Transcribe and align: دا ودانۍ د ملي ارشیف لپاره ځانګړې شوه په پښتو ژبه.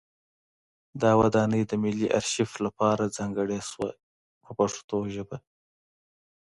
دا 1.01 1.11
ودانۍ 1.21 1.61
د 1.67 1.71
ملي 1.83 2.07
ارشیف 2.19 2.51
لپاره 2.65 3.13
ځانګړې 3.17 3.59
شوه 3.69 3.89
په 4.43 4.51
پښتو 4.57 4.97
ژبه. 5.13 5.37